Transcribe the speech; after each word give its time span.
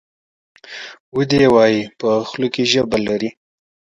ودي 1.17 1.43
وایي! 1.55 1.81
په 1.99 2.09
خوله 2.29 2.47
کې 2.53 2.63
ژبه 2.71 2.97
لري. 3.07 3.29